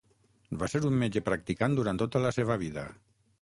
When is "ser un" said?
0.71-0.97